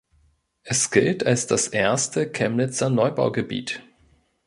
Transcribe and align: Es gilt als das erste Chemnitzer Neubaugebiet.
Es 0.63 0.89
gilt 0.89 1.27
als 1.27 1.45
das 1.45 1.67
erste 1.67 2.27
Chemnitzer 2.31 2.89
Neubaugebiet. 2.89 3.83